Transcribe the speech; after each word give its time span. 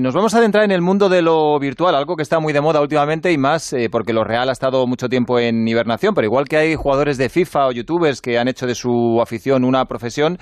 Nos 0.00 0.14
vamos 0.14 0.32
a 0.32 0.38
adentrar 0.38 0.62
en 0.62 0.70
el 0.70 0.80
mundo 0.80 1.08
de 1.08 1.22
lo 1.22 1.58
virtual, 1.58 1.96
algo 1.96 2.14
que 2.14 2.22
está 2.22 2.38
muy 2.38 2.52
de 2.52 2.60
moda 2.60 2.80
últimamente 2.80 3.32
y 3.32 3.36
más 3.36 3.72
eh, 3.72 3.88
porque 3.90 4.12
lo 4.12 4.22
real 4.22 4.48
ha 4.48 4.52
estado 4.52 4.86
mucho 4.86 5.08
tiempo 5.08 5.40
en 5.40 5.66
hibernación, 5.66 6.14
pero 6.14 6.24
igual 6.24 6.44
que 6.44 6.56
hay 6.56 6.76
jugadores 6.76 7.18
de 7.18 7.28
FIFA 7.28 7.66
o 7.66 7.72
youtubers 7.72 8.22
que 8.22 8.38
han 8.38 8.46
hecho 8.46 8.68
de 8.68 8.76
su 8.76 9.20
afición 9.20 9.64
una 9.64 9.86
profesión, 9.86 10.38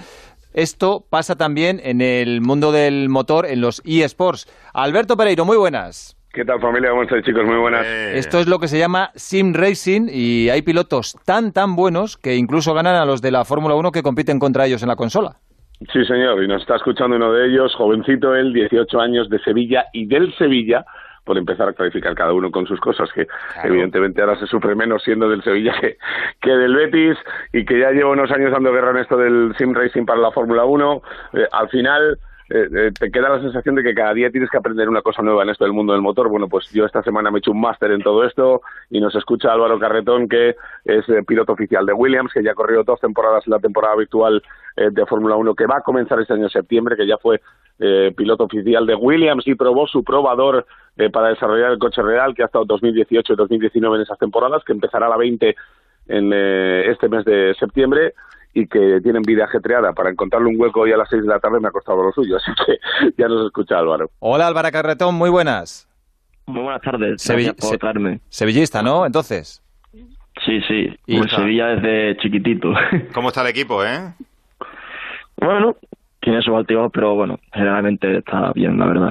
esto 0.52 1.06
pasa 1.08 1.36
también 1.36 1.80
en 1.82 2.02
el 2.02 2.42
mundo 2.42 2.70
del 2.70 3.08
motor, 3.08 3.46
en 3.46 3.62
los 3.62 3.80
eSports. 3.86 4.46
Alberto 4.74 5.16
Pereiro, 5.16 5.46
muy 5.46 5.56
buenas. 5.56 6.18
¿Qué 6.34 6.44
tal 6.44 6.60
familia? 6.60 6.90
¿Cómo 6.90 7.04
estáis 7.04 7.24
chicos? 7.24 7.44
Muy 7.46 7.56
buenas. 7.56 7.86
Eh. 7.86 8.18
Esto 8.18 8.40
es 8.40 8.48
lo 8.48 8.58
que 8.58 8.68
se 8.68 8.78
llama 8.78 9.10
sim 9.14 9.54
racing 9.54 10.06
y 10.12 10.50
hay 10.50 10.60
pilotos 10.60 11.16
tan 11.24 11.52
tan 11.52 11.76
buenos 11.76 12.18
que 12.18 12.36
incluso 12.36 12.74
ganan 12.74 12.96
a 12.96 13.06
los 13.06 13.22
de 13.22 13.30
la 13.30 13.46
Fórmula 13.46 13.74
1 13.74 13.90
que 13.90 14.02
compiten 14.02 14.38
contra 14.38 14.66
ellos 14.66 14.82
en 14.82 14.88
la 14.88 14.96
consola. 14.96 15.40
Sí, 15.92 16.04
señor, 16.06 16.42
y 16.42 16.48
nos 16.48 16.62
está 16.62 16.76
escuchando 16.76 17.16
uno 17.16 17.32
de 17.32 17.48
ellos, 17.48 17.74
jovencito 17.74 18.34
él, 18.34 18.52
18 18.52 18.98
años 18.98 19.28
de 19.28 19.38
Sevilla 19.40 19.86
y 19.92 20.06
del 20.06 20.34
Sevilla, 20.36 20.86
por 21.24 21.36
empezar 21.36 21.68
a 21.68 21.72
clarificar 21.74 22.14
cada 22.14 22.32
uno 22.32 22.50
con 22.50 22.66
sus 22.66 22.80
cosas, 22.80 23.10
que 23.12 23.26
evidentemente 23.62 24.22
ahora 24.22 24.38
se 24.38 24.46
sufre 24.46 24.74
menos 24.74 25.02
siendo 25.02 25.28
del 25.28 25.42
Sevilla 25.42 25.74
que, 25.78 25.98
que, 26.40 26.50
del 26.50 26.74
Betis 26.74 27.18
y 27.52 27.64
que 27.64 27.80
ya 27.80 27.90
lleva 27.90 28.10
unos 28.10 28.30
años 28.30 28.52
dando 28.52 28.72
guerra 28.72 28.92
en 28.92 28.98
esto 28.98 29.16
del 29.18 29.54
sim 29.58 29.74
racing 29.74 30.06
para 30.06 30.20
la 30.20 30.30
Fórmula 30.30 30.64
1. 30.64 31.02
Eh, 31.34 31.46
al 31.52 31.68
final 31.68 32.18
eh, 32.48 32.68
eh, 32.72 32.92
te 32.96 33.10
queda 33.10 33.28
la 33.28 33.40
sensación 33.40 33.74
de 33.74 33.82
que 33.82 33.94
cada 33.94 34.14
día 34.14 34.30
tienes 34.30 34.48
que 34.48 34.56
aprender 34.56 34.88
una 34.88 35.02
cosa 35.02 35.20
nueva 35.20 35.42
en 35.42 35.48
esto 35.48 35.64
del 35.64 35.72
mundo 35.72 35.92
del 35.92 36.02
motor. 36.02 36.28
Bueno, 36.28 36.48
pues 36.48 36.70
yo 36.70 36.84
esta 36.84 37.02
semana 37.02 37.30
me 37.30 37.38
he 37.38 37.40
hecho 37.40 37.50
un 37.50 37.60
máster 37.60 37.90
en 37.90 38.02
todo 38.02 38.24
esto 38.24 38.62
y 38.88 39.00
nos 39.00 39.14
escucha 39.16 39.52
Álvaro 39.52 39.78
Carretón, 39.80 40.28
que 40.28 40.54
es 40.84 41.08
eh, 41.08 41.24
piloto 41.26 41.52
oficial 41.52 41.84
de 41.84 41.92
Williams, 41.92 42.32
que 42.32 42.44
ya 42.44 42.52
ha 42.52 42.54
corrido 42.54 42.84
dos 42.84 43.00
temporadas 43.00 43.44
en 43.46 43.50
la 43.52 43.58
temporada 43.58 43.96
virtual 43.96 44.42
de 44.76 45.06
Fórmula 45.06 45.36
1, 45.36 45.54
que 45.54 45.64
va 45.64 45.78
a 45.78 45.80
comenzar 45.80 46.20
este 46.20 46.34
año 46.34 46.44
en 46.44 46.50
septiembre, 46.50 46.96
que 46.96 47.06
ya 47.06 47.16
fue 47.16 47.40
piloto 48.14 48.44
oficial 48.44 48.84
de 48.84 48.94
Williams 48.94 49.46
y 49.46 49.54
probó 49.54 49.86
su 49.86 50.04
probador 50.04 50.66
para 51.14 51.28
desarrollar 51.30 51.72
el 51.72 51.78
coche 51.78 52.02
real, 52.02 52.34
que 52.34 52.42
ha 52.42 52.46
estado 52.46 52.66
2018 52.66 53.32
y 53.32 53.36
2019 53.36 53.96
en 53.96 54.02
esas 54.02 54.18
temporadas, 54.18 54.62
que 54.64 54.74
empezará 54.74 55.08
la 55.08 55.16
20 55.16 55.56
en 56.08 56.32
este 56.34 57.08
mes 57.08 57.24
de 57.24 57.54
septiembre 57.58 58.12
y 58.56 58.66
que 58.66 59.00
tienen 59.02 59.20
vida 59.22 59.44
ajetreada. 59.44 59.92
Para 59.92 60.10
encontrarle 60.10 60.48
un 60.48 60.58
hueco 60.58 60.80
hoy 60.80 60.92
a 60.92 60.96
las 60.96 61.10
6 61.10 61.22
de 61.22 61.28
la 61.28 61.38
tarde 61.38 61.60
me 61.60 61.68
ha 61.68 61.70
costado 61.70 62.02
lo 62.02 62.10
suyo, 62.10 62.36
así 62.38 62.50
que 62.64 62.78
ya 63.18 63.28
nos 63.28 63.44
escucha 63.46 63.78
Álvaro. 63.78 64.10
Hola 64.18 64.46
Álvaro 64.46 64.70
Carretón, 64.72 65.14
muy 65.14 65.28
buenas. 65.28 65.86
Muy 66.46 66.62
buenas 66.62 66.80
tardes, 66.80 67.56
por 67.60 67.76
traerme. 67.76 68.20
Sevillista, 68.30 68.82
¿no? 68.82 69.04
Entonces. 69.04 69.62
Sí, 70.44 70.60
sí, 70.68 70.96
y 71.06 71.20
Sevilla 71.28 71.66
desde 71.68 72.16
chiquitito. 72.18 72.72
¿Cómo 73.14 73.28
está 73.28 73.42
el 73.42 73.48
equipo, 73.48 73.84
eh? 73.84 74.14
Bueno, 75.36 75.76
tiene 76.20 76.40
sus 76.40 76.54
altibajos, 76.54 76.92
pero 76.94 77.14
bueno, 77.14 77.38
generalmente 77.52 78.18
está 78.18 78.52
bien, 78.54 78.78
la 78.78 78.86
verdad. 78.86 79.10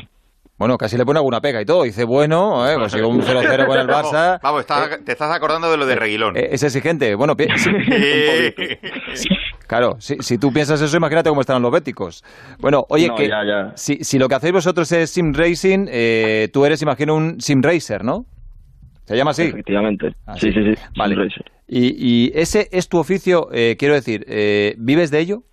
Bueno, 0.58 0.78
casi 0.78 0.98
le 0.98 1.06
pone 1.06 1.20
alguna 1.20 1.42
pega 1.42 1.62
y 1.62 1.66
todo. 1.66 1.84
Dice, 1.84 2.06
bueno, 2.06 2.66
eh, 2.70 2.76
consiguió 2.76 3.10
un 3.10 3.22
0-0 3.22 3.68
con 3.68 3.78
el 3.78 3.88
Barça. 3.88 4.40
Vamos, 4.42 4.64
eh, 4.64 4.98
te 5.04 5.12
estás 5.12 5.36
acordando 5.36 5.70
de 5.70 5.76
lo 5.76 5.86
de 5.86 5.92
eh, 5.94 5.98
Reguilón. 5.98 6.38
es 6.38 6.64
exigente. 6.64 7.14
Bueno, 7.16 7.36
claro, 9.68 9.98
si, 10.00 10.16
si, 10.20 10.38
tú 10.38 10.54
piensas 10.54 10.82
eso, 10.82 10.96
imagínate 10.96 11.28
cómo 11.30 11.42
estarán 11.42 11.62
los 11.62 11.72
béticos. 11.72 12.24
Bueno, 12.60 12.86
oye, 12.90 13.10
que 13.18 13.30
Si, 13.76 13.98
si, 14.04 14.18
lo 14.18 14.30
que 14.30 14.36
hacéis 14.36 14.54
vosotros 14.54 14.90
es 14.94 15.10
sim 15.10 15.34
racing, 15.34 15.88
tú 16.54 16.64
eres, 16.66 16.82
imagino, 16.82 17.16
un 17.16 17.42
sim 17.42 17.62
racer, 17.62 18.06
¿no? 18.06 18.26
¿Se 19.04 19.18
llama 19.18 19.32
así? 19.32 19.42
Efectivamente. 19.44 20.16
Ah, 20.26 20.36
sí, 20.40 20.54
sí, 20.54 20.64
sí. 20.64 20.74
Vale. 20.98 21.28
Y, 21.68 21.96
y, 21.98 22.32
ese 22.34 22.70
es 22.72 22.88
tu 22.88 22.98
oficio, 22.98 23.50
quiero 23.78 23.94
decir, 23.94 24.26
¿vives 24.78 25.12
de 25.12 25.20
ello? 25.20 25.44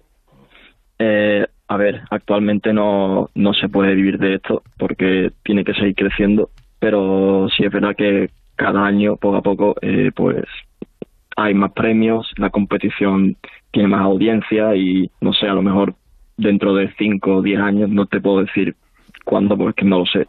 Eh, 1.02 1.46
a 1.72 1.76
ver, 1.78 2.02
actualmente 2.10 2.74
no, 2.74 3.30
no 3.34 3.54
se 3.54 3.66
puede 3.70 3.94
vivir 3.94 4.18
de 4.18 4.34
esto 4.34 4.62
porque 4.76 5.32
tiene 5.42 5.64
que 5.64 5.72
seguir 5.72 5.94
creciendo, 5.94 6.50
pero 6.78 7.48
sí 7.56 7.64
es 7.64 7.72
verdad 7.72 7.96
que 7.96 8.28
cada 8.56 8.84
año, 8.84 9.16
poco 9.16 9.36
a 9.36 9.42
poco, 9.42 9.74
eh, 9.80 10.10
pues 10.14 10.44
hay 11.34 11.54
más 11.54 11.72
premios, 11.72 12.30
la 12.36 12.50
competición 12.50 13.36
tiene 13.70 13.88
más 13.88 14.02
audiencia 14.02 14.76
y 14.76 15.10
no 15.22 15.32
sé, 15.32 15.46
a 15.46 15.54
lo 15.54 15.62
mejor 15.62 15.94
dentro 16.36 16.74
de 16.74 16.92
5 16.98 17.36
o 17.36 17.42
10 17.42 17.60
años, 17.60 17.88
no 17.88 18.04
te 18.04 18.20
puedo 18.20 18.40
decir 18.40 18.76
cuándo 19.24 19.56
porque 19.56 19.86
no 19.86 20.00
lo 20.00 20.06
sé, 20.06 20.26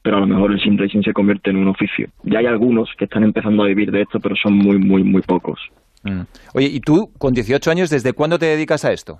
pero 0.00 0.18
a 0.18 0.20
lo 0.20 0.28
mejor 0.28 0.52
el 0.52 0.60
sim 0.60 0.78
racing 0.78 1.02
se 1.02 1.12
convierte 1.12 1.50
en 1.50 1.56
un 1.56 1.66
oficio. 1.66 2.08
Ya 2.22 2.38
hay 2.38 2.46
algunos 2.46 2.88
que 2.96 3.06
están 3.06 3.24
empezando 3.24 3.64
a 3.64 3.66
vivir 3.66 3.90
de 3.90 4.02
esto, 4.02 4.20
pero 4.20 4.36
son 4.36 4.52
muy, 4.52 4.78
muy, 4.78 5.02
muy 5.02 5.22
pocos. 5.22 5.58
Mm. 6.04 6.20
Oye, 6.54 6.68
¿y 6.68 6.78
tú 6.78 7.10
con 7.18 7.34
18 7.34 7.68
años, 7.68 7.90
desde 7.90 8.12
cuándo 8.12 8.38
te 8.38 8.46
dedicas 8.46 8.84
a 8.84 8.92
esto? 8.92 9.18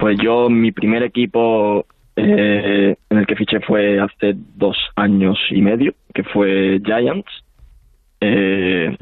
Pues 0.00 0.16
yo, 0.18 0.48
mi 0.48 0.72
primer 0.72 1.02
equipo 1.02 1.84
eh, 2.16 2.96
en 3.10 3.18
el 3.18 3.26
que 3.26 3.36
fiché 3.36 3.60
fue 3.60 4.00
hace 4.00 4.34
dos 4.56 4.74
años 4.96 5.38
y 5.50 5.60
medio, 5.60 5.92
que 6.14 6.22
fue 6.24 6.80
Giants, 6.82 7.30
eh, 8.22 8.96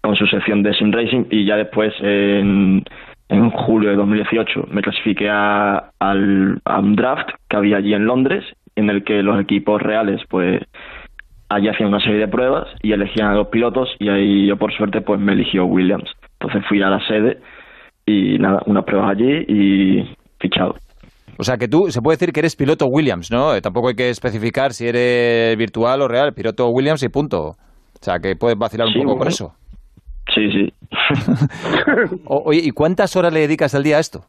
con 0.00 0.16
su 0.16 0.26
sección 0.26 0.64
de 0.64 0.74
Sim 0.74 0.90
Racing, 0.90 1.26
y 1.30 1.44
ya 1.44 1.56
después, 1.56 1.94
en, 2.00 2.82
en 3.28 3.50
julio 3.50 3.90
de 3.90 3.96
2018, 3.96 4.66
me 4.72 4.82
clasifiqué 4.82 5.30
a, 5.30 5.92
al, 6.00 6.60
a 6.64 6.80
un 6.80 6.96
draft 6.96 7.28
que 7.48 7.56
había 7.56 7.76
allí 7.76 7.94
en 7.94 8.06
Londres, 8.06 8.44
en 8.74 8.90
el 8.90 9.04
que 9.04 9.22
los 9.22 9.40
equipos 9.40 9.80
reales, 9.80 10.22
pues, 10.28 10.60
allí 11.50 11.68
hacían 11.68 11.90
una 11.90 12.00
serie 12.00 12.18
de 12.18 12.26
pruebas 12.26 12.66
y 12.82 12.90
elegían 12.90 13.28
a 13.28 13.34
los 13.34 13.46
pilotos, 13.46 13.94
y 14.00 14.08
ahí 14.08 14.46
yo, 14.48 14.56
por 14.56 14.72
suerte, 14.72 15.02
pues 15.02 15.20
me 15.20 15.34
eligió 15.34 15.66
Williams. 15.66 16.10
Entonces 16.40 16.66
fui 16.68 16.82
a 16.82 16.90
la 16.90 17.06
sede 17.06 17.38
y 18.06 18.40
nada, 18.40 18.60
unas 18.66 18.82
pruebas 18.82 19.10
allí 19.12 19.44
y 19.46 20.16
fichado. 20.42 20.74
O 21.38 21.44
sea 21.44 21.56
que 21.56 21.68
tú, 21.68 21.90
se 21.90 22.02
puede 22.02 22.16
decir 22.16 22.32
que 22.32 22.40
eres 22.40 22.56
piloto 22.56 22.86
Williams, 22.86 23.30
¿no? 23.30 23.54
Eh, 23.54 23.62
tampoco 23.62 23.88
hay 23.88 23.94
que 23.94 24.10
especificar 24.10 24.72
si 24.72 24.86
eres 24.86 25.56
virtual 25.56 26.02
o 26.02 26.08
real, 26.08 26.34
piloto 26.34 26.68
Williams 26.68 27.02
y 27.02 27.08
punto. 27.08 27.48
O 27.48 28.04
sea 28.04 28.18
que 28.18 28.36
puedes 28.36 28.58
vacilar 28.58 28.88
un 28.88 29.04
poco 29.04 29.18
con 29.18 29.28
eso. 29.28 29.52
Sí, 30.34 30.50
sí. 30.50 30.72
oye, 32.26 32.60
¿y 32.62 32.70
cuántas 32.70 33.16
horas 33.16 33.32
le 33.32 33.40
dedicas 33.40 33.74
al 33.74 33.82
día 33.82 33.96
a 33.96 34.00
esto? 34.00 34.20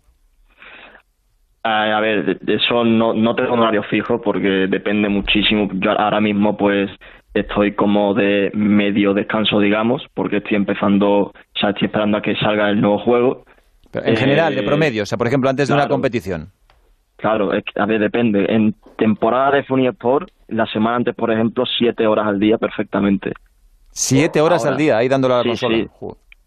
A, 1.66 2.00
ver, 2.02 2.40
eso 2.46 2.84
no, 2.84 3.14
no 3.14 3.36
tengo 3.36 3.54
un 3.54 3.62
horario 3.62 3.84
fijo 3.84 4.22
porque 4.22 4.68
depende 4.68 5.08
muchísimo. 5.08 5.70
Yo 5.74 5.92
ahora 5.92 6.20
mismo 6.20 6.58
pues 6.58 6.90
estoy 7.34 7.74
como 7.74 8.14
de 8.14 8.52
medio 8.54 9.14
descanso, 9.14 9.60
digamos, 9.60 10.04
porque 10.14 10.38
estoy 10.38 10.58
empezando, 10.58 11.08
o 11.08 11.34
sea, 11.60 11.70
estoy 11.70 11.86
esperando 11.88 12.18
a 12.18 12.22
que 12.22 12.36
salga 12.36 12.70
el 12.70 12.82
nuevo 12.82 13.00
juego 13.00 13.46
en 13.94 14.18
general, 14.18 14.56
de 14.56 14.62
eh, 14.62 14.66
promedio, 14.66 15.04
o 15.04 15.06
sea, 15.06 15.18
por 15.18 15.28
ejemplo, 15.28 15.50
antes 15.50 15.68
de 15.68 15.74
una 15.74 15.88
competición. 15.88 16.50
Claro, 17.18 17.52
a 17.52 17.86
ver, 17.86 18.02
depende. 18.02 18.46
En 18.50 18.76
temporada 18.98 19.52
de 19.52 19.64
Funny 19.64 19.88
Sport, 19.88 20.30
la 20.50 20.66
semana 20.66 20.98
antes, 20.98 21.16
por 21.16 21.32
ejemplo, 21.32 21.64
siete 21.66 22.06
horas 22.06 22.28
al 22.28 22.40
día 22.40 22.58
perfectamente. 22.58 23.32
¿Siete 23.92 24.42
horas 24.42 24.66
al 24.66 24.76
día 24.76 24.98
ahí 24.98 25.08
dándole 25.08 25.36
a 25.36 25.38
la 25.38 25.44
consola? 25.44 25.78
Sí, 25.78 25.88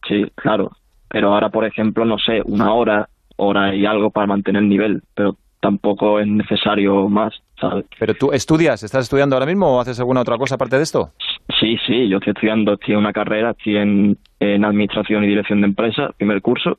sí, 0.09 0.33
claro. 0.35 0.73
Pero 1.09 1.33
ahora, 1.33 1.49
por 1.49 1.65
ejemplo, 1.65 2.05
no 2.05 2.19
sé, 2.19 2.43
una 2.45 2.73
hora, 2.75 3.09
hora 3.37 3.75
y 3.75 3.87
algo 3.87 4.11
para 4.11 4.27
mantener 4.27 4.63
el 4.63 4.69
nivel, 4.69 5.03
pero 5.15 5.37
tampoco 5.61 6.21
es 6.21 6.27
necesario 6.27 7.09
más, 7.09 7.35
¿sabes? 7.61 7.87
¿Pero 7.99 8.15
tú 8.15 8.33
estudias? 8.33 8.83
¿Estás 8.83 9.05
estudiando 9.05 9.37
ahora 9.37 9.47
mismo 9.47 9.77
o 9.77 9.81
haces 9.81 9.99
alguna 9.99 10.21
otra 10.21 10.37
cosa 10.37 10.57
aparte 10.57 10.77
de 10.77 10.83
esto? 10.83 11.13
Sí, 11.59 11.77
sí, 11.87 12.09
yo 12.09 12.19
estoy 12.19 12.33
estudiando, 12.33 12.75
estoy 12.75 12.95
en 12.95 13.01
una 13.01 13.13
carrera, 13.13 13.53
estoy 13.53 13.77
en, 13.77 14.19
en 14.41 14.65
Administración 14.65 15.25
y 15.25 15.29
Dirección 15.29 15.61
de 15.61 15.69
Empresas, 15.69 16.13
primer 16.17 16.43
curso, 16.43 16.79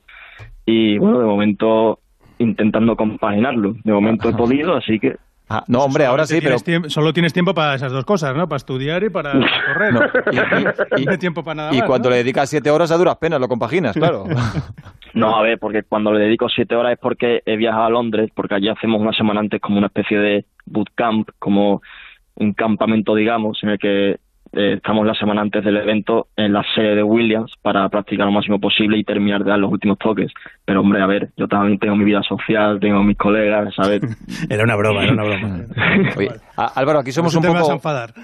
y 0.70 0.98
bueno, 0.98 1.18
de 1.18 1.24
momento 1.24 1.98
intentando 2.38 2.94
compaginarlo. 2.94 3.76
De 3.84 3.92
momento 3.92 4.28
he 4.28 4.34
podido, 4.34 4.76
así 4.76 5.00
que... 5.00 5.16
Ah, 5.48 5.64
no, 5.66 5.78
hombre, 5.78 6.04
ahora 6.04 6.26
sí, 6.26 6.40
pero... 6.42 6.58
solo 6.90 7.14
tienes 7.14 7.32
tiempo 7.32 7.54
para 7.54 7.74
esas 7.74 7.90
dos 7.90 8.04
cosas, 8.04 8.36
¿no? 8.36 8.46
Para 8.50 8.58
estudiar 8.58 9.02
y 9.02 9.08
para 9.08 9.32
correr. 9.66 9.94
No. 9.94 10.02
Y, 10.98 11.06
tiempo 11.18 11.42
para 11.42 11.54
nada 11.54 11.74
y 11.74 11.80
cuando 11.80 12.10
le 12.10 12.16
dedicas 12.16 12.50
siete 12.50 12.70
horas 12.70 12.90
a 12.90 12.98
duras 12.98 13.16
penas, 13.16 13.40
lo 13.40 13.48
compaginas, 13.48 13.96
claro. 13.96 14.24
No, 15.14 15.36
a 15.36 15.42
ver, 15.42 15.58
porque 15.58 15.84
cuando 15.84 16.12
le 16.12 16.20
dedico 16.20 16.50
siete 16.50 16.76
horas 16.76 16.92
es 16.92 16.98
porque 16.98 17.42
he 17.46 17.56
viajado 17.56 17.84
a 17.84 17.90
Londres, 17.90 18.30
porque 18.34 18.56
allí 18.56 18.68
hacemos 18.68 19.00
una 19.00 19.14
semana 19.14 19.40
antes 19.40 19.58
como 19.58 19.78
una 19.78 19.86
especie 19.86 20.18
de 20.18 20.44
bootcamp, 20.66 21.30
como 21.38 21.80
un 22.34 22.52
campamento, 22.52 23.14
digamos, 23.14 23.58
en 23.62 23.70
el 23.70 23.78
que 23.78 24.18
eh, 24.52 24.74
estamos 24.74 25.06
la 25.06 25.14
semana 25.14 25.42
antes 25.42 25.64
del 25.64 25.76
evento 25.76 26.28
en 26.36 26.52
la 26.52 26.62
sede 26.74 26.96
de 26.96 27.02
Williams 27.02 27.52
para 27.62 27.88
practicar 27.88 28.26
lo 28.26 28.32
máximo 28.32 28.58
posible 28.58 28.98
y 28.98 29.04
terminar 29.04 29.44
de 29.44 29.50
dar 29.50 29.58
los 29.58 29.70
últimos 29.70 29.98
toques. 29.98 30.32
Pero 30.64 30.80
hombre, 30.80 31.02
a 31.02 31.06
ver, 31.06 31.30
yo 31.36 31.46
también 31.48 31.78
tengo 31.78 31.96
mi 31.96 32.04
vida 32.04 32.22
social, 32.22 32.78
tengo 32.80 33.02
mis 33.02 33.16
colegas, 33.16 33.74
¿sabes? 33.74 34.00
era 34.50 34.64
una 34.64 34.76
broma, 34.76 35.04
era 35.04 35.12
una 35.12 35.24
broma. 35.24 35.60
Álvaro, 36.74 36.98
aquí 37.00 37.12
somos 37.12 37.34
un 37.36 37.42
poco 37.42 37.80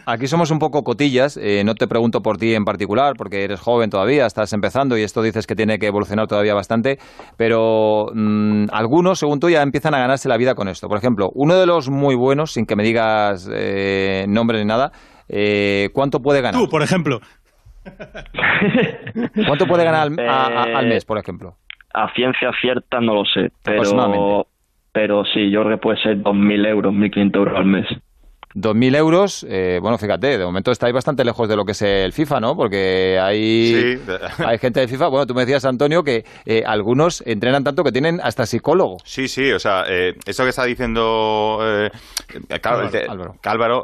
aquí 0.06 0.26
somos 0.26 0.50
un 0.50 0.59
poco 0.59 0.82
cotillas, 0.82 1.37
eh, 1.37 1.62
no 1.65 1.75
te 1.75 1.87
pregunto 1.87 2.21
por 2.21 2.37
ti 2.37 2.55
en 2.55 2.65
particular 2.65 3.15
porque 3.17 3.44
eres 3.44 3.61
joven 3.61 3.91
todavía, 3.91 4.26
estás 4.26 4.53
empezando 4.53 4.99
y 4.99 5.03
esto 5.03 5.23
dices 5.23 5.47
que 5.47 5.55
tiene 5.55 5.79
que 5.79 5.87
evolucionar 5.87 6.26
todavía 6.26 6.55
bastante, 6.55 6.99
pero 7.37 8.06
mm, 8.15 8.67
algunos, 8.73 9.19
según 9.19 9.41
tú, 9.41 9.50
ya 9.50 9.62
empiezan 9.62 9.94
a 9.94 9.99
ganarse 9.99 10.29
la 10.29 10.37
vida 10.37 10.55
con 10.55 10.69
esto. 10.69 10.88
Por 10.88 10.99
ejemplo, 10.99 11.31
uno 11.35 11.55
de 11.56 11.67
los 11.67 11.91
muy 11.91 12.15
buenos, 12.15 12.53
sin 12.53 12.67
que 12.67 12.76
me 12.76 12.82
digas 12.82 13.49
eh, 13.53 14.25
nombre 14.29 14.59
ni 14.59 14.65
nada, 14.65 14.93
eh, 15.29 15.91
¿cuánto 15.93 16.21
puede 16.21 16.41
ganar? 16.41 16.61
Tú, 16.61 16.69
por 16.69 16.82
ejemplo. 16.82 17.21
¿Cuánto 19.47 19.67
puede 19.67 19.85
ganar 19.85 20.03
al, 20.03 20.87
mes, 20.87 21.05
por 21.05 21.19
ejemplo? 21.19 21.56
A 21.93 22.12
ciencia 22.15 22.50
cierta 22.61 23.00
no 23.00 23.15
lo 23.15 23.25
sé, 23.25 23.53
pero, 23.62 24.47
pero 24.93 25.25
sí, 25.26 25.50
yo 25.50 25.62
creo 25.65 25.76
que 25.76 25.82
puede 25.82 26.03
ser 26.03 26.19
2.000 26.19 26.67
euros, 26.67 26.94
1.500 26.94 27.37
euros 27.37 27.56
al 27.56 27.67
mes. 27.67 27.87
2.000 28.54 28.96
euros, 28.96 29.44
eh, 29.48 29.80
bueno, 29.82 29.98
fíjate, 29.98 30.38
de 30.38 30.44
momento 30.44 30.70
estáis 30.70 30.94
bastante 30.94 31.24
lejos 31.24 31.48
de 31.48 31.56
lo 31.56 31.64
que 31.64 31.72
es 31.72 31.82
el 31.82 32.12
FIFA, 32.12 32.38
¿no? 32.38 32.56
Porque 32.56 33.18
hay, 33.20 34.00
hay 34.38 34.58
gente 34.58 34.78
de 34.78 34.86
FIFA, 34.86 35.08
bueno, 35.08 35.26
tú 35.26 35.34
me 35.34 35.40
decías, 35.40 35.64
Antonio, 35.64 36.04
que 36.04 36.24
eh, 36.46 36.62
algunos 36.64 37.22
entrenan 37.26 37.64
tanto 37.64 37.82
que 37.82 37.90
tienen 37.90 38.20
hasta 38.22 38.46
psicólogo. 38.46 38.98
Sí, 39.04 39.26
sí, 39.26 39.50
o 39.50 39.58
sea, 39.58 39.84
eh, 39.88 40.14
eso 40.24 40.44
que 40.44 40.50
está 40.50 40.64
diciendo 40.64 41.58
eh, 41.62 41.90
Cálvaro, 42.60 43.82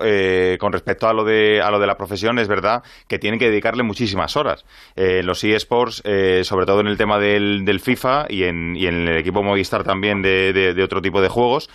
con 0.60 0.72
respecto 0.72 1.08
a 1.08 1.14
lo, 1.14 1.24
de, 1.24 1.60
a 1.60 1.70
lo 1.72 1.80
de 1.80 1.86
la 1.88 1.96
profesión, 1.96 2.38
es 2.38 2.46
verdad 2.46 2.84
que 3.08 3.18
tienen 3.18 3.40
que 3.40 3.50
dedicarle 3.50 3.82
muchísimas 3.82 4.36
horas. 4.36 4.64
los 4.94 5.42
eSports, 5.42 6.02
sobre 6.42 6.66
todo 6.66 6.80
en 6.80 6.86
el 6.86 6.96
tema 6.96 7.18
del, 7.18 7.64
del 7.64 7.80
FIFA 7.80 8.26
y 8.28 8.44
en, 8.44 8.76
y 8.76 8.86
en, 8.86 9.08
el 9.08 9.18
equipo 9.18 9.42
Movistar 9.42 9.82
también 9.82 10.22
de, 10.22 10.52
de 10.52 10.82
otro 10.82 11.02
tipo 11.02 11.20
de 11.20 11.28
juegos, 11.28 11.68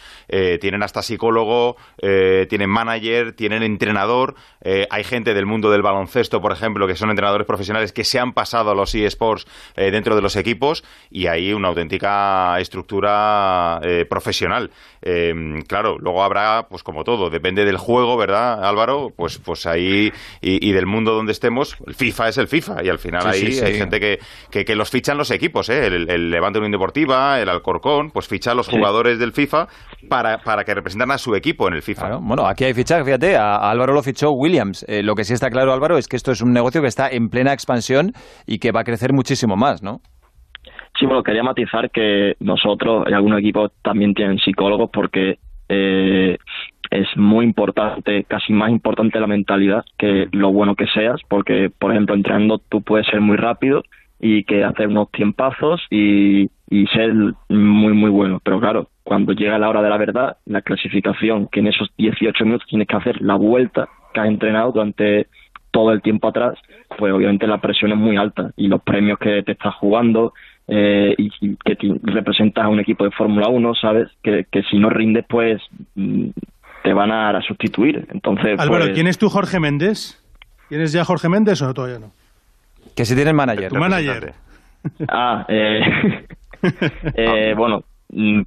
tienen 0.62 0.81
hasta 0.81 1.01
psicólogo, 1.01 1.75
tienen 2.47 2.69
manager, 2.86 3.34
tienen 3.34 3.64
entrenador, 3.64 4.36
hay 4.90 5.04
gente 5.04 5.34
del 5.34 5.46
mundo 5.46 5.70
del 5.72 5.82
baloncesto, 5.82 6.42
por 6.42 6.52
ejemplo, 6.52 6.88
que 6.88 6.96
son 6.96 7.10
entrenadores 7.10 7.46
profesionales 7.46 7.92
que 7.92 8.04
se 8.04 8.20
han 8.20 8.34
pasado 8.34 8.72
a 8.72 8.76
los 8.76 8.96
eSports 8.96 9.46
dentro 9.76 10.16
de 10.16 10.22
los 10.22 10.36
equipos 10.36 10.84
y 11.12 11.28
hay 11.28 11.54
una 11.54 11.68
auténtica 11.68 12.60
estructura 12.60 13.80
eh, 13.84 14.06
profesional. 14.06 14.72
Em, 15.02 15.62
claro, 15.62 15.98
luego 16.00 16.24
habrá, 16.24 16.68
pues 16.70 16.84
como 16.84 17.04
todo, 17.04 17.30
depende 17.30 17.66
del 17.66 17.78
juego, 17.78 18.18
¿verdad, 18.18 18.64
Álvaro? 18.64 19.12
Pues, 19.16 19.38
pues 19.38 19.66
ahí, 19.66 20.12
y, 20.42 20.72
del 20.72 20.86
mundo 20.86 21.14
donde 21.14 21.31
estemos, 21.31 21.78
el 21.86 21.96
FIFA 21.96 22.30
es 22.30 22.38
el 22.38 22.48
FIFA, 22.48 22.84
y 22.84 22.90
al 22.90 23.00
final 23.00 23.28
ahí 23.28 23.60
hay 23.60 23.76
gente 23.76 24.00
que, 24.00 24.20
que, 24.50 24.76
los 24.76 24.90
fichan 24.90 25.18
los 25.18 25.31
equipos, 25.31 25.70
¿eh? 25.70 25.86
El, 25.86 26.30
Levante 26.30 26.60
Unión 26.60 26.72
Deportiva, 26.72 27.40
el 27.40 27.50
Alcorcón, 27.50 28.12
pues 28.12 28.28
ficha 28.28 28.52
a 28.52 28.56
los 28.56 28.68
jugadores 28.68 29.20
del 29.20 29.31
FIFA 29.31 29.68
para, 30.10 30.40
para 30.40 30.64
que 30.64 30.74
representan 30.74 31.12
a 31.12 31.18
su 31.18 31.36
equipo 31.36 31.68
en 31.68 31.76
el 31.76 31.81
FIFA. 31.81 32.18
Bueno, 32.18 32.48
aquí 32.48 32.64
hay 32.66 32.74
fichaje, 32.75 33.04
fíjate, 33.04 33.36
a, 33.36 33.69
Álvaro 33.69 33.94
lo 33.94 34.04
fichó 34.04 34.31
Williams. 34.31 34.86
Eh, 34.88 35.01
lo 35.04 35.16
que 35.16 35.24
sí 35.24 35.33
está 35.33 35.50
claro, 35.50 35.74
Álvaro, 35.74 35.98
es 35.98 36.07
que 36.07 36.16
esto 36.16 36.31
es 36.31 36.42
un 36.42 36.54
negocio 36.54 36.81
que 36.81 36.88
está 36.88 37.10
en 37.10 37.30
plena 37.30 37.54
expansión 37.54 38.12
y 38.45 38.60
que 38.60 38.72
va 38.72 38.81
a 38.81 38.83
crecer 38.83 39.13
muchísimo 39.13 39.56
más, 39.56 39.81
¿no? 39.81 40.01
Sí, 41.00 41.06
bueno, 41.06 41.24
quería 41.24 41.44
matizar 41.44 41.89
que 41.92 42.36
nosotros, 42.39 43.06
en 43.07 43.13
algunos 43.13 43.39
equipos 43.39 43.72
también 43.81 44.13
tienen 44.13 44.38
psicólogos 44.39 44.89
porque 44.94 45.39
eh, 45.68 46.38
es 46.92 47.07
muy 47.18 47.45
importante, 47.45 48.24
casi 48.24 48.54
más 48.54 48.69
importante 48.69 49.19
la 49.19 49.28
mentalidad 49.28 49.83
que 49.98 50.28
lo 50.31 50.54
bueno 50.54 50.75
que 50.75 50.88
seas, 50.88 51.19
porque, 51.28 51.69
por 51.69 51.92
ejemplo, 51.92 52.16
entrenando 52.16 52.60
tú 52.60 52.81
puedes 52.81 53.07
ser 53.07 53.19
muy 53.19 53.36
rápido 53.36 53.83
y 54.19 54.44
que 54.45 54.63
hacer 54.63 54.88
unos 54.88 55.12
tiempazos 55.12 55.81
y, 55.89 56.50
y 56.69 56.88
ser 56.88 57.13
muy, 57.50 57.94
muy 57.94 58.10
bueno. 58.10 58.39
Pero 58.44 58.60
claro, 58.60 58.88
cuando 59.06 59.34
llega 59.34 59.60
la 59.60 59.69
hora 59.69 59.84
de 59.84 59.90
la 59.90 59.98
verdad, 59.98 60.38
la 60.46 60.63
clasificación, 60.63 61.48
que 61.48 61.60
en 61.60 61.68
esos 61.68 61.90
18 61.96 62.44
minutos 62.44 62.68
tienes 62.68 62.88
que 62.88 62.96
hacer 62.96 63.22
la 63.22 63.36
vuelta 63.36 63.88
que 64.12 64.19
has 64.19 64.28
entrenado 64.28 64.72
durante 64.72 65.28
todo 65.69 65.92
el 65.92 66.02
tiempo 66.02 66.28
atrás, 66.28 66.57
pues 66.98 67.13
obviamente 67.13 67.46
la 67.46 67.60
presión 67.60 67.92
es 67.92 67.98
muy 67.98 68.18
alta 68.18 68.52
y 68.57 68.68
los 68.68 68.81
premios 68.81 69.19
que 69.19 69.44
te 69.44 69.52
estás 69.52 69.75
jugando, 69.75 70.34
eh, 70.68 71.13
y, 71.19 71.56
que 71.57 71.78
representas 72.02 72.66
a 72.66 72.68
un 72.68 72.80
equipo 72.80 73.04
de 73.04 73.12
Fórmula 73.12 73.48
1, 73.48 73.75
¿sabes? 73.75 74.10
Que, 74.24 74.48
si 74.72 74.80
no 74.80 74.90
rindes, 74.90 75.24
pues 75.30 75.62
mm, 75.94 76.30
te 76.84 76.94
van 76.94 77.12
a, 77.12 77.40
sustituir. 77.42 78.07
Entonces, 78.12 78.60
Álvaro, 78.60 78.86
pues, 78.86 78.96
¿quién 78.96 79.06
es 79.06 79.19
tu 79.19 79.30
Jorge 79.30 79.60
Méndez? 79.60 80.19
¿Tienes 80.68 80.92
ya 80.92 81.06
Jorge 81.06 81.30
Méndez 81.30 81.62
o 81.62 81.72
todavía 81.75 82.00
no? 82.00 82.12
Que 82.96 83.06
si 83.06 83.13
tienes 83.13 83.36
manager. 83.36 83.69
Tu 83.69 83.75
manager. 83.75 84.34
Ah, 85.07 85.46
eh, 85.48 85.81
eh, 87.16 87.54
bueno, 87.57 87.84
Mm, 87.84 87.94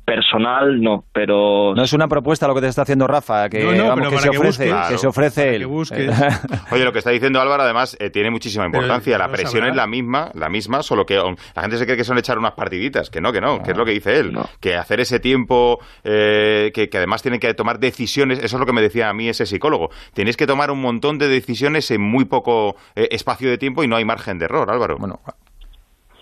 personal 0.05 0.81
no, 0.81 1.05
pero... 1.13 1.75
No 1.75 1.83
es 1.83 1.93
una 1.93 2.09
propuesta 2.09 2.49
lo 2.49 2.55
que 2.55 2.63
te 2.63 2.69
está 2.69 2.83
haciendo 2.83 3.07
Rafa, 3.07 3.49
que, 3.51 3.61
se, 3.61 4.29
ofrece, 4.31 4.73
que, 4.89 4.99
se 4.99 5.07
ofrece 5.07 5.55
él. 5.57 5.67
Oye, 6.71 6.85
lo 6.85 6.93
que 6.93 6.99
está 6.99 7.11
diciendo 7.11 7.41
Álvaro 7.41 7.65
además 7.65 7.97
eh, 8.01 8.09
tiene 8.11 8.31
muchísima 8.31 8.65
importancia. 8.65 9.19
la 9.19 9.29
presión 9.29 9.67
es 9.67 9.77
la 9.77 9.87
misma, 9.87 10.31
la 10.35 10.49
misma, 10.49 10.83
solo 10.83 11.05
que 11.05 11.17
la 11.17 11.63
gente 11.63 11.77
se 11.77 11.85
cree 11.85 11.97
que 11.97 12.05
son 12.05 12.17
echar 12.19 12.39
unas 12.39 12.53
partiditas, 12.53 13.11
que 13.11 13.21
no, 13.21 13.33
que 13.33 13.41
no, 13.41 13.63
que 13.63 13.73
es 13.73 13.77
lo 13.77 13.85
que 13.85 13.93
dice 13.93 14.19
él. 14.19 14.33
Que 14.61 14.77
hacer 14.77 15.01
ese 15.01 15.21
tiempo, 15.21 15.79
eh, 16.03 16.71
que, 16.73 16.89
además 16.95 17.23
tienen 17.23 17.41
que 17.41 17.53
tomar 17.55 17.79
decisiones, 17.79 18.39
eso 18.39 18.57
es 18.57 18.61
lo 18.61 18.67
que 18.67 18.73
me 18.73 18.81
decía 18.81 19.11
a 19.11 19.15
mí 19.15 19.29
ese 19.29 19.45
psicólogo. 19.45 19.91
Tenéis 20.15 20.37
que 20.37 20.47
tomar 20.47 20.71
un 20.71 20.81
montón 20.81 21.19
de 21.19 21.29
decisiones 21.29 21.91
en 21.91 22.01
muy 22.01 22.25
poco 22.25 22.77
eh, 22.97 23.09
espacio 23.11 23.51
de 23.51 23.59
tiempo 23.59 23.85
y 23.85 23.89
no 23.89 23.97
hay 23.97 24.05
margen 24.05 24.39
de 24.39 24.47
error, 24.47 24.71
Álvaro. 24.71 24.97
Bueno, 24.99 25.21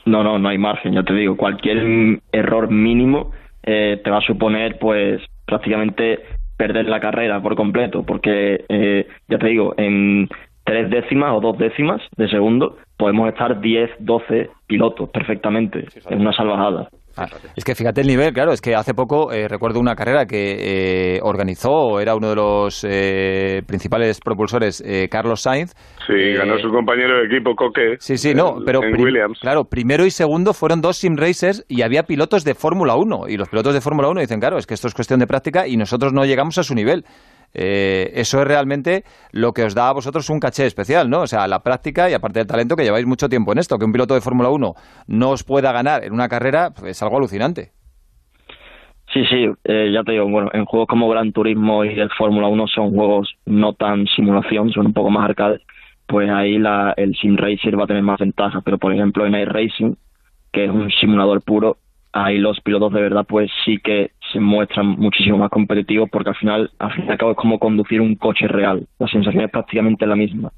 no, 0.06 0.23
no, 0.23 0.38
no 0.38 0.49
hay 0.49 0.58
margen, 0.58 0.94
ya 0.94 1.03
te 1.03 1.12
digo. 1.12 1.37
Cualquier 1.37 2.20
error 2.32 2.70
mínimo 2.70 3.32
eh, 3.62 4.00
te 4.03 4.11
va 4.11 4.19
a 4.19 4.23
suponer, 4.23 4.79
pues, 4.79 5.20
prácticamente 5.44 6.20
perder 6.56 6.88
la 6.88 7.00
carrera 7.00 7.43
por 7.43 7.55
completo, 7.56 8.05
porque, 8.05 8.64
eh, 8.69 9.06
ya 9.29 9.38
te 9.38 9.49
digo, 9.49 9.75
en 9.76 10.29
tres 10.64 10.91
décimas 10.91 11.32
o 11.32 11.41
dos 11.41 11.58
décimas 11.58 12.00
de 12.17 12.29
segundo 12.29 12.79
podemos 12.97 13.29
estar 13.29 13.61
10, 13.61 13.91
12 14.00 14.50
pilotos 14.67 15.11
perfectamente 15.11 15.87
en 16.09 16.20
una 16.20 16.32
salvajada. 16.32 16.88
Ah, 17.17 17.27
es 17.55 17.65
que 17.65 17.75
fíjate 17.75 18.03
el 18.03 18.07
nivel, 18.07 18.33
claro, 18.33 18.53
es 18.53 18.61
que 18.61 18.75
hace 18.75 18.93
poco 18.93 19.33
eh, 19.33 19.49
recuerdo 19.49 19.81
una 19.81 19.95
carrera 19.95 20.27
que 20.27 21.17
eh, 21.17 21.21
organizó, 21.23 21.99
era 21.99 22.15
uno 22.15 22.29
de 22.29 22.37
los 22.37 22.85
eh, 22.89 23.63
principales 23.67 24.21
propulsores, 24.21 24.85
Carlos 25.11 25.41
Sainz. 25.41 25.73
Sí, 26.07 26.35
ganó 26.35 26.59
su 26.59 26.69
compañero 26.69 27.19
de 27.19 27.27
equipo, 27.27 27.55
Coque. 27.55 27.97
Sí, 27.99 28.17
sí, 28.17 28.35
no, 28.35 28.59
pero 28.65 28.81
Williams. 28.81 29.39
claro, 29.41 29.65
primero 29.65 30.05
y 30.05 30.11
segundo 30.11 30.53
fueron 30.53 30.81
dos 30.81 30.99
sim 30.99 31.17
racers 31.17 31.65
y 31.69 31.83
había 31.83 32.03
pilotos 32.03 32.45
de 32.45 32.55
Fórmula 32.55 32.97
1. 32.97 33.29
Y 33.29 33.37
los 33.37 33.49
pilotos 33.49 33.75
de 33.75 33.81
Fórmula 33.81 34.09
1 34.09 34.21
dicen, 34.21 34.41
claro, 34.41 34.59
es 34.59 34.67
que 34.67 34.75
esto 34.75 34.89
es 34.89 34.95
cuestión 34.95 35.21
de 35.21 35.27
práctica 35.27 35.67
y 35.67 35.77
nosotros 35.77 36.12
no 36.12 36.25
llegamos 36.25 36.59
a 36.59 36.62
su 36.62 36.75
nivel. 36.75 37.05
Eh, 37.55 38.13
eso 38.15 38.41
es 38.41 38.47
realmente 38.47 39.05
lo 39.33 39.53
que 39.53 39.65
os 39.65 39.75
da 39.75 39.89
a 39.89 39.93
vosotros 39.93 40.29
un 40.31 40.41
caché 40.41 40.67
especial, 40.67 41.09
¿no? 41.09 41.23
O 41.23 41.27
sea, 41.27 41.47
la 41.49 41.63
práctica 41.63 42.11
y 42.11 42.15
aparte 42.15 42.41
del 42.41 42.47
talento 42.47 42.77
que 42.77 42.85
lleváis 42.85 43.07
mucho 43.07 43.29
tiempo 43.29 43.53
en 43.53 43.59
esto, 43.59 43.79
que 43.79 43.85
un 43.85 43.93
piloto 43.93 44.15
de 44.15 44.21
Fórmula 44.21 44.51
1 44.51 44.75
no 45.07 45.31
os 45.31 45.45
pueda 45.45 45.73
ganar 45.73 46.05
en 46.05 46.13
una 46.13 46.29
carrera, 46.29 46.71
pues, 46.71 46.91
es 46.91 47.03
algo 47.03 47.17
alucinante. 47.17 47.73
Sí, 49.13 49.25
sí, 49.27 49.47
eh, 49.65 49.91
ya 49.93 50.03
te 50.03 50.13
digo, 50.13 50.29
bueno, 50.29 50.51
en 50.53 50.65
juegos 50.65 50.89
como 50.89 51.09
Gran 51.09 51.33
Turismo 51.33 51.85
y 51.85 51.99
el 51.99 52.11
Fórmula 52.11 52.49
1 52.49 52.67
son 52.67 52.91
juegos 52.91 53.35
no 53.47 53.73
tan 53.73 54.07
simulación, 54.09 54.71
son 54.73 54.87
un 54.87 54.93
poco 54.93 55.11
más 55.11 55.25
arcade, 55.25 55.61
pues 56.07 56.29
ahí 56.29 56.59
la, 56.59 56.93
el 56.97 57.17
Sim 57.17 57.37
Racer 57.37 57.79
va 57.79 57.85
a 57.85 57.87
tener 57.87 58.03
más 58.03 58.19
ventajas, 58.19 58.63
pero 58.65 58.79
por 58.79 58.93
ejemplo 58.93 59.25
en 59.25 59.35
iRacing, 59.35 59.97
que 60.53 60.65
es 60.65 60.71
un 60.71 60.91
simulador 60.91 61.43
puro, 61.43 61.79
ahí 62.13 62.39
los 62.39 62.61
pilotos 62.61 62.93
de 62.93 63.01
verdad 63.01 63.25
pues 63.27 63.51
sí 63.65 63.79
que 63.79 64.11
se 64.32 64.40
muestran 64.40 64.87
muchísimo 64.87 65.38
más 65.38 65.50
competitivos 65.50 66.08
porque 66.11 66.31
al 66.31 66.37
final, 66.37 66.70
al 66.78 66.93
fin 66.93 67.05
y 67.06 67.11
al 67.11 67.19
cabo 67.19 67.32
es 67.32 67.37
como 67.37 67.58
conducir 67.58 68.00
un 68.00 68.17
coche 68.17 68.49
real. 68.49 68.87
La 68.99 69.06
sensación 69.08 69.44
es 69.44 69.50
prácticamente 69.50 70.06
la 70.06 70.16
misma. 70.16 70.50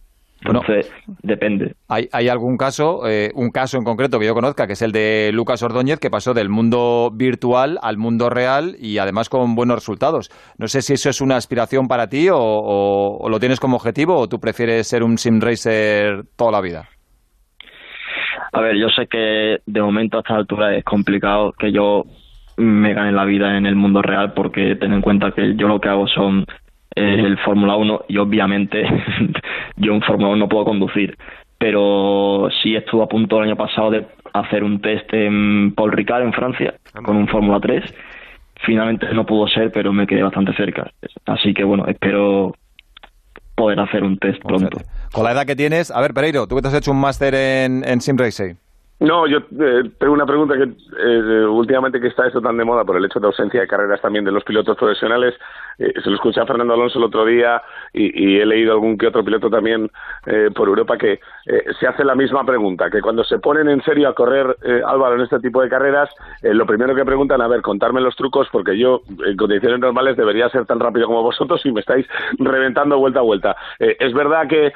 Entonces, 0.45 0.93
depende. 1.23 1.75
¿Hay, 1.89 2.09
¿Hay, 2.13 2.29
algún 2.29 2.57
caso, 2.57 3.09
eh, 3.09 3.31
un 3.35 3.51
caso 3.51 3.77
en 3.77 3.83
concreto 3.83 4.21
que 4.21 4.27
yo 4.27 4.35
conozca, 4.35 4.69
que 4.69 4.75
es 4.75 4.83
el 4.83 4.93
de 4.93 5.31
Lucas 5.33 5.63
Ordóñez, 5.65 5.99
que 5.99 6.11
pasó 6.11 6.33
del 6.33 6.49
mundo 6.49 7.11
virtual 7.13 7.77
al 7.83 7.99
mundo 7.99 8.31
real 8.31 8.77
y 8.79 8.99
además 8.99 9.29
con 9.29 9.57
buenos 9.57 9.77
resultados? 9.77 10.31
No 10.57 10.69
sé 10.69 10.81
si 10.83 10.93
eso 10.93 11.11
es 11.11 11.21
una 11.21 11.37
aspiración 11.37 11.89
para 11.89 12.07
ti 12.07 12.29
o, 12.29 12.39
o 12.39 13.29
lo 13.29 13.41
tienes 13.41 13.59
como 13.59 13.77
objetivo 13.77 14.17
o 14.17 14.29
tú 14.29 14.39
prefieres 14.39 14.87
ser 14.87 15.03
un 15.03 15.19
sim 15.19 15.41
racer 15.41 16.23
toda 16.37 16.53
la 16.53 16.61
vida. 16.61 16.89
A 18.53 18.61
ver, 18.61 18.77
yo 18.77 18.89
sé 18.89 19.07
que 19.09 19.59
de 19.67 19.83
momento 19.83 20.19
a 20.19 20.21
esta 20.21 20.37
altura 20.37 20.77
es 20.77 20.85
complicado 20.85 21.53
que 21.53 21.73
yo 21.73 22.05
me 22.59 22.93
gane 22.93 23.13
la 23.13 23.25
vida 23.25 23.57
en 23.57 23.67
el 23.67 23.77
mundo 23.77 24.03
real 24.03 24.33
porque 24.35 24.77
ten 24.77 24.93
en 24.93 25.01
cuenta 25.01 25.31
que 25.33 25.55
yo 25.57 25.69
lo 25.69 25.81
que 25.81 25.89
hago 25.89 26.07
son 26.09 26.45
eh, 26.95 27.23
el 27.25 27.39
Fórmula 27.39 27.77
1 27.77 28.07
y 28.09 28.19
obviamente 28.19 28.83
yo 29.77 29.95
en 29.95 30.03
Fórmula 30.03 30.31
1 30.31 30.37
no 30.37 30.49
puedo 30.49 30.65
conducir. 30.65 31.17
Pero 31.59 32.49
sí 32.63 32.77
estuve 32.77 33.03
a 33.03 33.09
punto 33.09 33.39
el 33.39 33.49
año 33.49 33.57
pasado 33.57 33.91
de 33.91 34.07
hacer 34.33 34.63
un 34.63 34.81
test 34.81 35.13
en 35.13 35.73
Paul 35.75 35.93
Ricard 35.93 36.23
en 36.23 36.33
Francia 36.33 36.75
con 37.03 37.17
un 37.17 37.29
Fórmula 37.29 37.59
3. 37.61 37.83
Finalmente 38.65 39.07
no 39.15 39.25
pudo 39.27 39.49
ser, 39.49 39.73
pero 39.73 39.93
me 39.93 40.07
quedé 40.07 40.23
bastante 40.23 40.53
cerca. 40.55 40.91
Así 41.27 41.55
que 41.55 41.65
bueno, 41.65 41.87
espero 41.87 42.55
poder 43.57 43.81
hacer 43.81 44.05
un 44.05 44.19
test 44.19 44.41
pronto. 44.43 44.79
Con 45.13 45.25
la 45.25 45.33
edad 45.33 45.47
que 45.47 45.57
tienes, 45.57 45.91
a 45.91 46.01
ver, 46.01 46.15
Pereiro, 46.15 46.47
tú 46.47 46.57
que 46.57 46.63
te 46.63 46.69
has 46.69 46.75
hecho 46.75 46.93
un 46.93 47.01
máster 47.01 47.35
en, 47.35 47.83
en 47.85 48.01
Sim 48.01 48.17
Racing. 48.17 48.55
No, 49.01 49.29
yo 49.29 49.39
eh, 49.39 49.91
tengo 49.97 50.13
una 50.13 50.27
pregunta 50.27 50.57
que 50.57 50.65
eh, 50.65 51.47
últimamente 51.47 52.01
que 52.01 52.09
está 52.09 52.27
esto 52.27 52.41
tan 52.41 52.57
de 52.57 52.65
moda 52.65 52.85
por 52.85 52.97
el 52.97 53.05
hecho 53.05 53.21
de 53.21 53.29
ausencia 53.29 53.61
de 53.61 53.69
carreras 53.69 54.01
también 54.01 54.25
de 54.25 54.33
los 54.33 54.43
pilotos 54.43 54.77
profesionales. 54.77 55.35
Eh, 55.79 55.93
se 56.03 56.11
lo 56.11 56.17
escuché 56.17 56.41
a 56.41 56.47
Fernando 56.47 56.75
Alonso 56.75 56.99
el 56.99 57.05
otro 57.05 57.25
día 57.25 57.63
y, 57.93 58.41
he 58.41 58.45
leído 58.45 58.73
algún 58.73 58.99
que 58.99 59.07
otro 59.07 59.25
piloto 59.25 59.49
también 59.51 59.91
por 60.55 60.69
Europa 60.69 60.99
que 60.99 61.21
se 61.81 61.87
hace 61.87 62.05
la 62.05 62.15
misma 62.15 62.45
pregunta, 62.45 62.91
que 62.91 63.01
cuando 63.01 63.25
se 63.25 63.39
ponen 63.39 63.69
en 63.69 63.83
serio 63.83 64.09
a 64.09 64.15
correr 64.15 64.57
Álvaro 64.87 65.15
en 65.15 65.23
este 65.23 65.41
tipo 65.41 65.63
de 65.63 65.69
carreras, 65.69 66.11
lo 66.43 66.67
primero 66.67 66.95
que 66.95 67.05
preguntan, 67.05 67.41
a 67.41 67.49
ver, 67.49 67.63
contarme 67.63 68.01
los 68.01 68.15
trucos 68.17 68.49
porque 68.53 68.77
yo 68.77 69.01
en 69.25 69.37
condiciones 69.37 69.81
normales 69.81 70.17
debería 70.17 70.51
ser 70.51 70.67
tan 70.67 70.79
rápido 70.79 71.07
como 71.07 71.23
vosotros 71.23 71.65
y 71.65 71.73
me 71.73 71.81
estáis 71.81 72.07
reventando 72.39 72.99
vuelta 72.99 73.21
a 73.21 73.23
vuelta. 73.23 73.57
es 73.79 74.13
verdad 74.13 74.47
que 74.47 74.73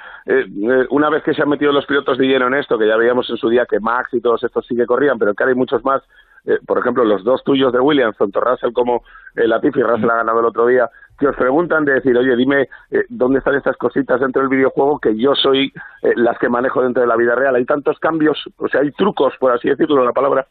una 0.91 1.11
vez 1.11 1.23
que 1.23 1.35
se 1.35 1.43
han 1.43 1.49
metido 1.49 1.73
los 1.73 1.87
pilotos 1.87 2.17
de 2.17 2.27
lleno 2.27 2.47
en 2.47 2.55
esto, 2.55 2.79
que 2.79 2.87
ya 2.87 2.97
veíamos 2.97 3.29
en 3.29 3.37
su 3.37 3.49
día 3.49 3.67
que 3.67 3.81
Max 3.81 4.13
y 4.13 4.21
todos 4.21 4.43
estos 4.43 4.67
sí 4.67 4.75
que 4.77 4.87
corrían, 4.87 5.19
pero 5.19 5.35
que 5.35 5.45
hay 5.45 5.55
muchos 5.55 5.85
más. 5.85 6.03
Eh, 6.45 6.59
por 6.67 6.79
ejemplo, 6.79 7.05
los 7.05 7.23
dos 7.23 7.43
tuyos 7.45 7.73
de 7.73 7.79
Williams, 7.79 8.17
tanto 8.17 8.41
Russell 8.41 8.73
como 8.73 9.05
eh, 9.37 9.47
Latifi, 9.47 9.81
Russell 9.83 10.11
ha 10.11 10.17
ganado 10.17 10.41
el 10.41 10.47
otro 10.47 10.67
día, 10.67 10.91
que 11.23 11.29
os 11.29 11.37
preguntan 11.37 11.85
de 11.85 11.93
decir, 11.93 12.17
oye, 12.19 12.35
dime 12.35 12.69
eh, 12.91 13.05
dónde 13.09 13.39
están 13.39 13.55
estas 13.55 13.77
cositas 13.77 14.21
dentro 14.21 14.43
del 14.43 14.51
videojuego 14.51 14.99
que 14.99 15.17
yo 15.17 15.37
soy 15.37 15.73
eh, 16.03 16.13
las 16.17 16.37
que 16.37 16.49
manejo 16.49 16.83
dentro 16.83 17.01
de 17.01 17.07
la 17.07 17.17
vida 17.17 17.37
real. 17.37 17.55
Hay 17.55 17.65
tantos 17.65 17.97
cambios, 18.01 18.37
o 18.57 18.67
sea, 18.67 18.81
hay 18.81 18.91
trucos, 18.91 19.33
por 19.39 19.53
así 19.53 19.69
decirlo, 19.69 20.05
la 20.05 20.13
palabra. 20.13 20.49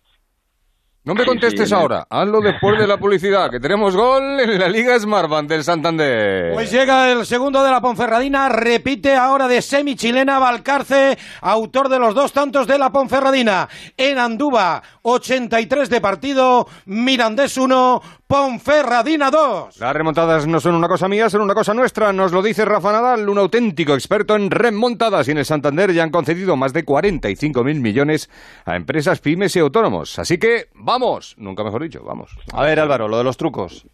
No 1.04 1.16
me 1.16 1.26
contestes 1.26 1.74
ahora, 1.74 2.06
hazlo 2.08 2.42
después 2.42 2.78
de 2.78 2.86
la 2.86 2.98
publicidad, 2.98 3.50
que 3.50 3.60
tenemos 3.60 3.96
gol 3.96 4.40
en 4.40 4.60
la 4.60 4.70
Liga 4.70 5.00
Smartbank 5.00 5.50
del 5.50 5.64
Santander. 5.64 6.54
Pues 6.54 6.72
llega 6.72 7.12
el 7.12 7.26
segundo 7.26 7.64
de 7.64 7.72
la 7.72 7.82
Ponferradina, 7.82 8.48
repite 8.50 9.16
ahora 9.16 9.48
de 9.48 9.64
semi-chilena 9.64 10.38
Valcarce, 10.38 11.18
autor 11.42 11.90
de 11.90 11.98
los 11.98 12.14
dos 12.14 12.32
tantos 12.32 12.68
de 12.68 12.78
la 12.78 12.92
Ponferradina. 12.92 13.68
En 13.98 14.20
Andúba, 14.20 14.84
83 15.02 15.90
de 15.90 16.02
partido, 16.02 16.68
Mirandés 16.86 17.58
1, 17.58 18.02
Ponferradina 18.32 19.30
2. 19.30 19.78
Las 19.82 19.94
remontadas 19.94 20.48
no 20.48 20.62
son 20.62 20.76
una 20.76 20.88
cosa 20.88 21.10
mía, 21.10 21.30
son 21.30 21.42
una 21.42 21.54
cosa 21.54 21.74
nuestra, 21.74 22.14
nos 22.14 22.32
lo 22.32 22.42
dice 22.42 22.64
Rafa 22.64 22.94
Nadal, 22.94 23.28
un 23.28 23.38
auténtico 23.38 23.94
experto 23.94 24.38
en 24.38 24.50
remontadas. 24.50 25.28
Y 25.28 25.32
en 25.32 25.40
el 25.40 25.44
Santander 25.44 25.92
ya 25.92 26.04
han 26.04 26.12
concedido 26.12 26.56
más 26.56 26.72
de 26.72 26.86
45.000 26.86 27.82
millones 27.82 28.30
a 28.66 28.78
empresas, 28.78 29.20
pymes 29.20 29.54
y 29.58 29.60
autónomos. 29.60 30.18
Así 30.18 30.38
que 30.38 30.68
vamos, 30.76 31.36
nunca 31.38 31.66
mejor 31.66 31.84
dicho, 31.84 32.06
vamos. 32.06 32.34
A 32.54 32.64
ver, 32.64 32.80
Álvaro, 32.80 33.10
lo 33.10 33.18
de 33.18 33.26
los 33.26 33.36
trucos. 33.36 33.86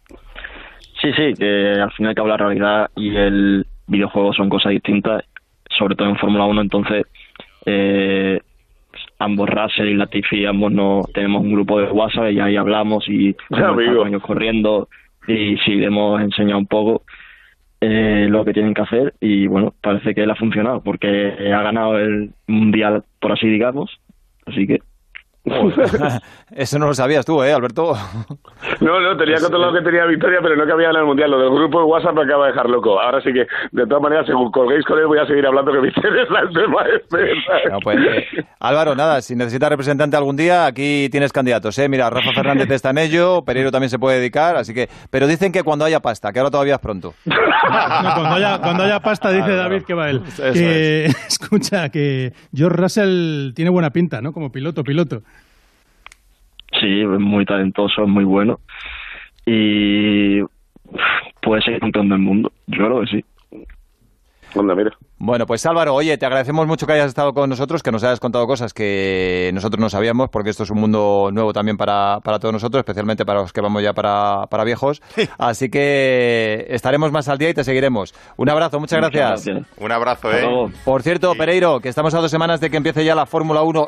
Sí, 1.02 1.10
sí, 1.16 1.34
que 1.36 1.72
al 1.72 1.90
final 1.94 2.14
que 2.14 2.22
la 2.22 2.36
realidad 2.36 2.90
y 2.94 3.16
el 3.16 3.66
videojuego 3.88 4.32
son 4.34 4.48
cosas 4.48 4.70
distintas, 4.70 5.24
sobre 5.76 5.96
todo 5.96 6.10
en 6.10 6.16
Fórmula 6.16 6.44
1, 6.44 6.60
entonces 6.60 7.06
eh, 7.66 8.38
ambos 9.18 9.48
Russell 9.48 9.88
y 9.88 9.94
Latifi, 9.94 10.46
ambos 10.46 10.72
no 10.72 11.02
tenemos 11.12 11.42
un 11.42 11.52
grupo 11.52 11.80
de 11.80 11.90
WhatsApp 11.90 12.30
y 12.32 12.40
ahí 12.40 12.56
hablamos 12.56 13.08
y 13.08 13.30
estamos 13.50 14.06
años 14.06 14.22
corriendo 14.22 14.88
y 15.26 15.56
sí, 15.58 15.82
hemos 15.82 16.20
enseñado 16.20 16.58
un 16.58 16.66
poco 16.66 17.02
eh, 17.80 18.26
lo 18.28 18.44
que 18.44 18.52
tienen 18.52 18.74
que 18.74 18.82
hacer 18.82 19.14
y 19.20 19.46
bueno, 19.46 19.74
parece 19.80 20.14
que 20.14 20.22
él 20.22 20.30
ha 20.30 20.36
funcionado 20.36 20.82
porque 20.82 21.52
ha 21.52 21.62
ganado 21.62 21.98
el 21.98 22.30
mundial, 22.46 23.04
por 23.20 23.32
así 23.32 23.48
digamos, 23.48 23.90
así 24.46 24.66
que 24.66 24.77
Eso 26.50 26.78
no 26.78 26.86
lo 26.86 26.94
sabías 26.94 27.24
tú, 27.24 27.42
¿eh, 27.42 27.52
Alberto? 27.52 27.94
No, 28.80 29.00
no, 29.00 29.16
tenía 29.16 29.40
controlado 29.40 29.72
que 29.72 29.82
tenía 29.82 30.04
victoria, 30.04 30.38
pero 30.40 30.54
no 30.54 30.64
que 30.64 30.72
había 30.72 30.90
en 30.90 30.96
el 30.96 31.04
Mundial. 31.04 31.30
Lo 31.30 31.38
del 31.38 31.50
grupo 31.50 31.80
de 31.80 31.84
WhatsApp 31.84 32.14
me 32.14 32.22
acaba 32.22 32.46
de 32.46 32.52
dejar 32.52 32.68
loco. 32.70 33.00
Ahora 33.00 33.20
sí 33.20 33.32
que, 33.32 33.46
de 33.72 33.86
todas 33.86 34.02
maneras, 34.02 34.26
según 34.26 34.52
colguéis 34.52 34.84
con 34.84 34.98
él, 34.98 35.06
voy 35.06 35.18
a 35.18 35.26
seguir 35.26 35.44
hablando 35.46 35.72
que 35.72 35.80
me 35.80 35.88
interesa 35.88 36.40
el 36.40 36.54
tema 36.54 36.84
este. 36.96 37.32
pues, 37.82 37.98
eh, 37.98 38.44
Álvaro, 38.60 38.94
nada, 38.94 39.20
si 39.20 39.34
necesitas 39.34 39.68
representante 39.70 40.16
algún 40.16 40.36
día, 40.36 40.66
aquí 40.66 41.08
tienes 41.10 41.32
candidatos, 41.32 41.76
¿eh? 41.78 41.88
Mira, 41.88 42.08
Rafa 42.08 42.32
Fernández 42.32 42.70
está 42.70 42.90
en 42.90 42.98
ello, 42.98 43.42
Pereiro 43.44 43.72
también 43.72 43.90
se 43.90 43.98
puede 43.98 44.18
dedicar, 44.18 44.56
así 44.56 44.72
que... 44.74 44.88
Pero 45.10 45.26
dicen 45.26 45.50
que 45.50 45.62
cuando 45.64 45.84
haya 45.84 46.00
pasta, 46.00 46.32
que 46.32 46.38
ahora 46.38 46.50
todavía 46.50 46.74
es 46.74 46.80
pronto. 46.80 47.14
cuando, 47.24 48.34
haya, 48.34 48.58
cuando 48.58 48.84
haya 48.84 49.00
pasta, 49.00 49.30
dice 49.30 49.54
David 49.54 49.82
que 49.82 49.94
va 49.94 50.10
él. 50.10 50.22
Que, 50.36 51.06
Escucha, 51.28 51.88
que 51.88 52.32
George 52.54 52.76
Russell 52.76 53.52
tiene 53.54 53.70
buena 53.70 53.90
pinta, 53.90 54.20
¿no? 54.20 54.32
Como 54.32 54.50
piloto, 54.52 54.84
piloto. 54.84 55.22
Sí, 56.72 57.00
es 57.00 57.20
muy 57.20 57.44
talentoso, 57.44 58.02
es 58.02 58.08
muy 58.08 58.24
bueno. 58.24 58.58
Y 59.46 60.40
puede 61.40 61.62
ser 61.62 61.80
campeón 61.80 62.08
del 62.08 62.18
mundo. 62.18 62.52
Yo 62.66 62.84
creo 62.84 63.00
que 63.00 63.06
sí. 63.06 63.24
mira. 64.54 64.90
Bueno, 65.20 65.46
pues 65.46 65.66
Álvaro, 65.66 65.94
oye, 65.94 66.16
te 66.16 66.26
agradecemos 66.26 66.68
mucho 66.68 66.86
que 66.86 66.92
hayas 66.92 67.08
estado 67.08 67.32
con 67.32 67.50
nosotros, 67.50 67.82
que 67.82 67.90
nos 67.90 68.04
hayas 68.04 68.20
contado 68.20 68.46
cosas 68.46 68.72
que 68.72 69.50
nosotros 69.52 69.80
no 69.80 69.90
sabíamos, 69.90 70.28
porque 70.30 70.50
esto 70.50 70.62
es 70.62 70.70
un 70.70 70.78
mundo 70.78 71.30
nuevo 71.32 71.52
también 71.52 71.76
para, 71.76 72.20
para 72.20 72.38
todos 72.38 72.52
nosotros, 72.52 72.82
especialmente 72.82 73.24
para 73.24 73.40
los 73.40 73.52
que 73.52 73.60
vamos 73.60 73.82
ya 73.82 73.92
para, 73.92 74.46
para 74.48 74.62
viejos. 74.62 75.02
Así 75.38 75.70
que 75.70 76.66
estaremos 76.68 77.10
más 77.10 77.28
al 77.28 77.38
día 77.38 77.50
y 77.50 77.54
te 77.54 77.64
seguiremos. 77.64 78.14
Un 78.36 78.48
abrazo, 78.48 78.78
muchas 78.78 79.00
gracias. 79.00 79.50
Un 79.76 79.90
abrazo, 79.90 80.30
¿eh? 80.32 80.70
Por 80.84 81.02
cierto, 81.02 81.34
Pereiro, 81.34 81.80
que 81.80 81.88
estamos 81.88 82.14
a 82.14 82.20
dos 82.20 82.30
semanas 82.30 82.60
de 82.60 82.70
que 82.70 82.76
empiece 82.76 83.04
ya 83.04 83.16
la 83.16 83.26
Fórmula 83.26 83.62
1 83.62 83.86